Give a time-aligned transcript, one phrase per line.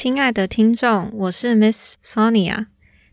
[0.00, 2.66] 亲爱的听众，我是 Miss Sonia。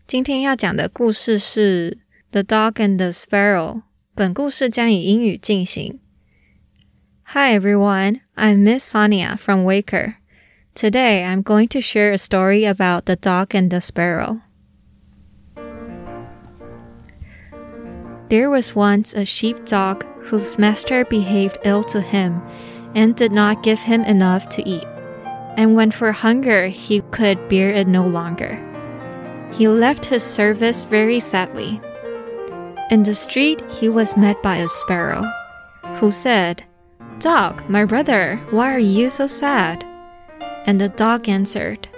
[0.06, 1.90] 今天要讲的故事是《
[2.30, 3.76] The Dog and the Sparrow》。
[4.14, 5.98] 本故事将以英语进行。
[7.28, 10.16] Hi everyone, I'm Miss Sonia from Waker.
[10.74, 14.40] Today I'm going to share a story about the dog and the sparrow.
[18.28, 22.42] There was once a sheepdog whose master behaved ill to him
[22.94, 24.84] and did not give him enough to eat.
[25.57, 28.57] And when for hunger he could bear it no longer,
[29.51, 31.81] he left his service very sadly.
[32.91, 35.23] In the street he was met by a sparrow,
[35.99, 36.63] who said,
[37.19, 39.85] Dog, my brother, why are you so sad?
[40.65, 41.89] And the dog answered,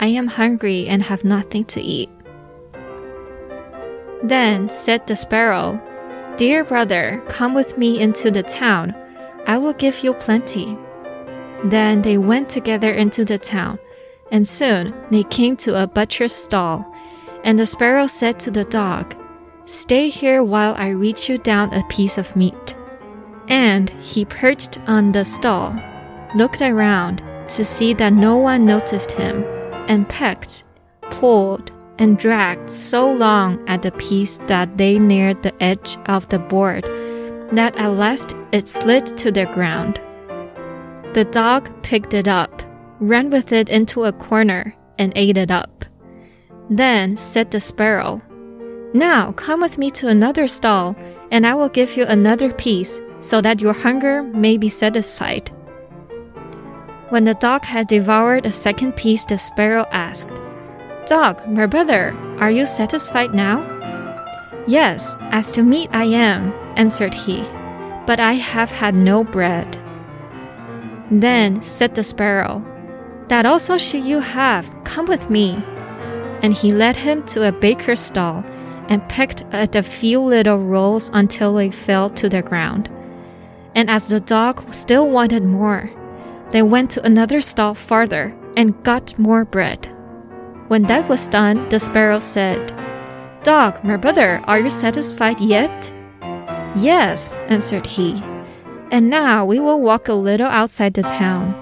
[0.00, 2.10] I am hungry and have nothing to eat.
[4.22, 5.80] Then said the sparrow,
[6.36, 8.94] Dear brother, come with me into the town.
[9.46, 10.76] I will give you plenty.
[11.64, 13.78] Then they went together into the town,
[14.30, 16.84] and soon they came to a butcher's stall.
[17.44, 19.16] And the sparrow said to the dog,
[19.64, 22.74] Stay here while I reach you down a piece of meat.
[23.48, 25.74] And he perched on the stall,
[26.34, 29.44] looked around to see that no one noticed him,
[29.88, 30.64] and pecked,
[31.02, 36.38] pulled, and dragged so long at the piece that they neared the edge of the
[36.38, 36.84] board
[37.52, 40.00] that at last it slid to the ground.
[41.14, 42.62] The dog picked it up,
[43.00, 45.84] ran with it into a corner, and ate it up.
[46.68, 48.20] Then said the sparrow,
[48.92, 50.94] Now come with me to another stall,
[51.30, 55.50] and I will give you another piece, so that your hunger may be satisfied.
[57.08, 60.34] When the dog had devoured a second piece, the sparrow asked,
[61.06, 63.64] Dog, my brother, are you satisfied now?
[64.66, 67.40] Yes, as to meat I am, answered he,
[68.06, 69.78] but I have had no bread.
[71.10, 72.64] Then said the sparrow,
[73.28, 75.62] That also should you have, come with me.
[76.42, 78.44] And he led him to a baker's stall,
[78.88, 82.90] and pecked at a few little rolls until they fell to the ground.
[83.74, 85.90] And as the dog still wanted more,
[86.50, 89.86] they went to another stall farther and got more bread.
[90.68, 92.72] When that was done, the sparrow said,
[93.42, 95.92] Dog, my brother, are you satisfied yet?
[96.76, 98.22] Yes, answered he.
[98.90, 101.54] And now we will walk a little outside the town.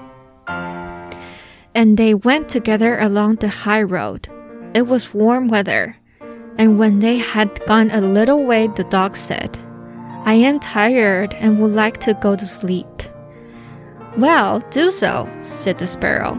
[1.75, 4.27] And they went together along the high road.
[4.73, 5.97] It was warm weather.
[6.57, 9.59] And when they had gone a little way, the dog said,
[10.23, 12.87] I am tired and would like to go to sleep.
[14.17, 16.33] Well, do so, said the sparrow.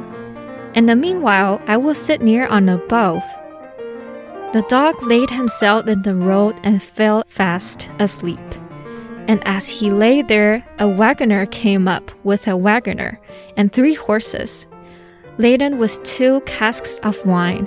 [0.75, 3.23] In the meanwhile, I will sit near on a bough.
[4.53, 8.48] The dog laid himself in the road and fell fast asleep.
[9.29, 13.21] And as he lay there, a wagoner came up with a wagoner
[13.59, 14.67] and three horses,
[15.37, 17.67] laden with two casks of wine.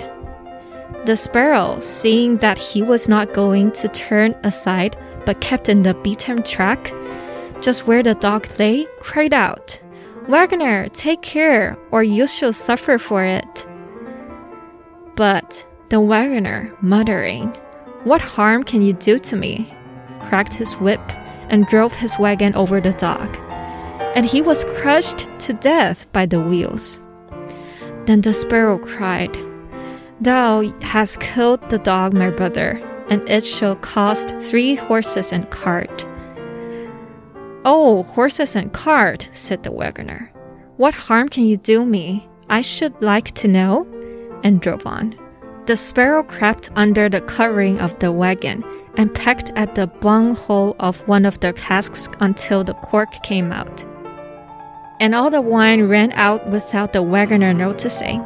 [1.06, 5.94] The sparrow, seeing that he was not going to turn aside but kept in the
[5.94, 6.92] beaten track,
[7.60, 9.80] just where the dog lay, cried out,
[10.28, 13.66] Wagoner, take care, or you shall suffer for it.
[15.14, 17.56] But the wagoner, muttering,
[18.02, 19.72] What harm can you do to me?
[20.20, 21.00] cracked his whip
[21.52, 23.36] and drove his wagon over the dog.
[24.16, 26.98] And he was crushed to death by the wheels.
[28.06, 29.36] Then the sparrow cried,
[30.20, 36.06] Thou hast killed the dog, my brother, and it shall cost three horses and cart.
[37.64, 40.32] Oh, horses and cart, said the wagoner.
[40.78, 42.28] What harm can you do me?
[42.48, 43.86] I should like to know.
[44.42, 45.14] And drove on.
[45.66, 48.64] The sparrow crept under the covering of the wagon
[48.96, 53.52] and pecked at the bung hole of one of the casks until the cork came
[53.52, 53.84] out.
[55.00, 58.20] And all the wine ran out without the wagoner noticing.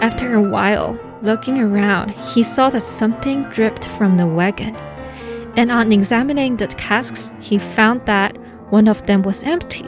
[0.00, 4.76] After a while, looking around, he saw that something dripped from the wagon.
[5.56, 8.36] And on examining the casks, he found that
[8.70, 9.86] one of them was empty.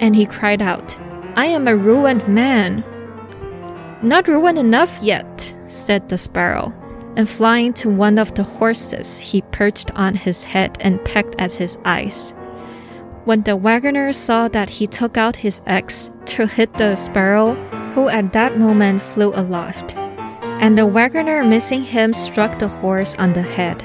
[0.00, 0.98] And he cried out,
[1.36, 2.82] I am a ruined man.
[4.02, 6.72] Not ruined enough yet, said the sparrow.
[7.20, 11.52] And flying to one of the horses, he perched on his head and pecked at
[11.52, 12.32] his eyes.
[13.26, 17.56] When the wagoner saw that he took out his axe to hit the sparrow,
[17.92, 19.94] who at that moment flew aloft,
[20.64, 23.84] and the wagoner missing him struck the horse on the head,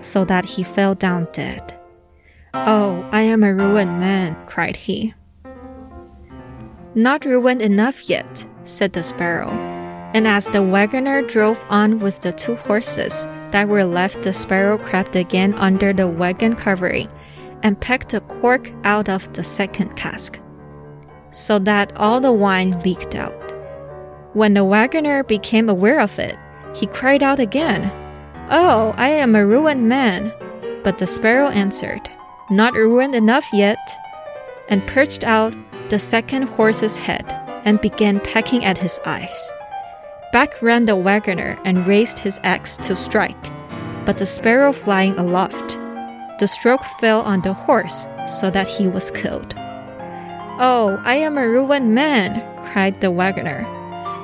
[0.00, 1.78] so that he fell down dead.
[2.54, 5.12] Oh, I am a ruined man, cried he.
[6.94, 9.69] Not ruined enough yet, said the sparrow.
[10.12, 14.76] And as the wagoner drove on with the two horses that were left, the sparrow
[14.78, 17.08] crept again under the wagon covering
[17.62, 20.40] and pecked a cork out of the second cask,
[21.30, 23.52] so that all the wine leaked out.
[24.32, 26.36] When the wagoner became aware of it,
[26.74, 27.90] he cried out again,
[28.50, 30.32] Oh, I am a ruined man.
[30.82, 32.08] But the sparrow answered,
[32.50, 33.78] Not ruined enough yet,
[34.68, 35.54] and perched out
[35.88, 37.30] the second horse's head
[37.64, 39.52] and began pecking at his eyes.
[40.32, 43.42] Back ran the wagoner and raised his axe to strike,
[44.06, 45.76] but the sparrow flying aloft.
[46.38, 49.54] The stroke fell on the horse, so that he was killed.
[50.62, 52.40] Oh, I am a ruined man,
[52.70, 53.66] cried the wagoner.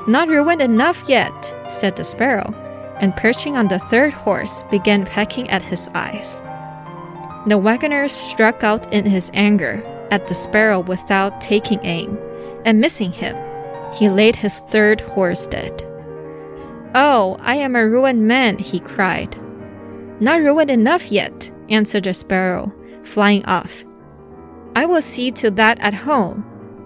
[0.06, 2.55] Not ruined enough yet, said the sparrow,
[3.00, 6.41] and perching on the third horse began pecking at his eyes.
[7.49, 9.82] The wagoner struck out in his anger
[10.12, 12.17] at the sparrow without taking aim,
[12.64, 13.37] and missing him,
[13.93, 15.82] he laid his third horse dead.
[16.99, 19.37] Oh, I am a ruined man, he cried.
[20.19, 22.73] Not ruined enough yet, answered the sparrow,
[23.05, 23.85] flying off.
[24.75, 26.43] I will see to that at home.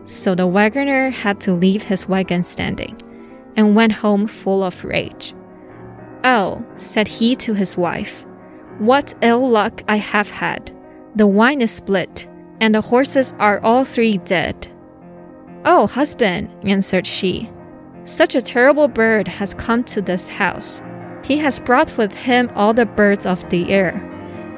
[0.06, 3.00] So the wagoner had to leave his wagon standing,
[3.54, 5.32] and went home full of rage.
[6.24, 8.26] Oh, said he to his wife,
[8.78, 10.72] what ill luck I have had.
[11.14, 12.26] The wine is split,
[12.60, 14.66] and the horses are all three dead.
[15.64, 17.48] Oh, husband, answered she,
[18.04, 20.82] such a terrible bird has come to this house.
[21.24, 23.94] He has brought with him all the birds of the air,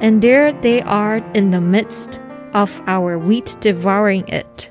[0.01, 2.19] and there they are in the midst
[2.53, 4.69] of our wheat devouring it.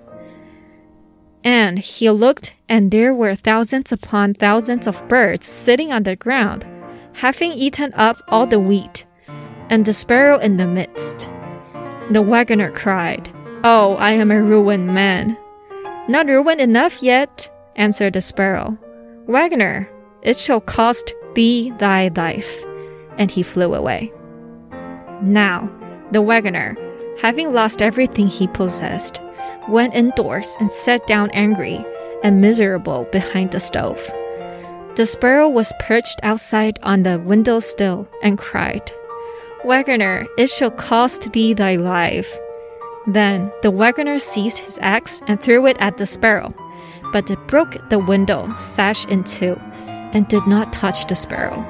[1.45, 6.65] And he looked, and there were thousands upon thousands of birds sitting on the ground,
[7.15, 9.05] having eaten up all the wheat,
[9.69, 11.29] and the sparrow in the midst.
[12.11, 13.33] The wagoner cried,
[13.65, 15.37] Oh, I am a ruined man.
[16.09, 18.77] Not ruined enough yet, answered the sparrow.
[19.27, 19.89] Wagoner,
[20.23, 22.65] it shall cost thee thy life.
[23.19, 24.13] And he flew away.
[25.23, 25.71] Now,
[26.11, 26.77] the wagoner,
[27.21, 29.21] having lost everything he possessed,
[29.69, 31.85] went indoors and sat down angry
[32.23, 34.01] and miserable behind the stove.
[34.97, 38.91] The sparrow was perched outside on the window sill and cried,
[39.65, 42.37] Wagoner, it shall cost thee thy life.
[43.07, 46.55] Then the wagoner seized his axe and threw it at the sparrow,
[47.13, 49.57] but it broke the window sash in two
[50.13, 51.61] and did not touch the sparrow,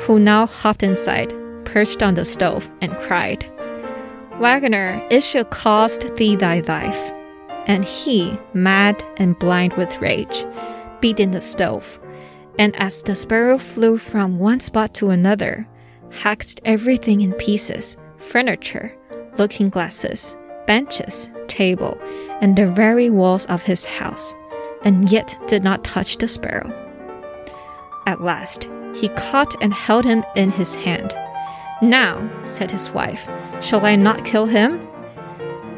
[0.00, 1.32] who now hopped inside,
[1.64, 3.44] perched on the stove, and cried,
[4.38, 7.12] Wagoner, it shall cost thee thy life.
[7.66, 10.44] And he, mad and blind with rage,
[11.00, 12.00] beat in the stove,
[12.58, 15.68] and as the sparrow flew from one spot to another,
[16.10, 18.96] hacked everything in pieces furniture,
[19.36, 21.98] looking glasses, benches, table,
[22.40, 24.34] and the very walls of his house,
[24.84, 26.70] and yet did not touch the sparrow.
[28.06, 31.14] At last, he caught and held him in his hand.
[31.80, 33.28] Now, said his wife,
[33.60, 34.86] shall I not kill him?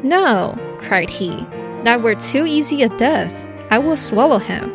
[0.03, 1.45] No, cried he,
[1.83, 3.33] that were too easy a death.
[3.71, 4.73] I will swallow him.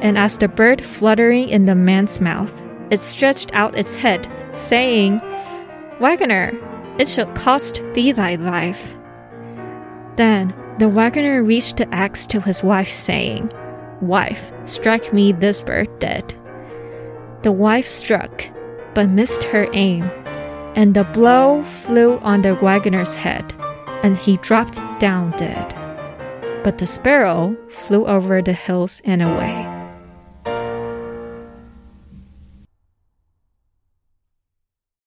[0.00, 2.52] And as the bird fluttering in the man's mouth,
[2.90, 5.20] it stretched out its head, saying,
[6.00, 6.52] Wagoner,
[6.98, 8.94] it shall cost thee thy life.
[10.16, 13.52] Then the wagoner reached the axe to his wife, saying,
[14.00, 16.32] Wife, strike me this bird dead.
[17.42, 18.46] The wife struck,
[18.94, 20.10] but missed her aim,
[20.74, 23.52] and the blow flew on the wagoner's head,
[24.02, 25.74] and he dropped down dead.
[26.64, 29.79] But the sparrow flew over the hills and away.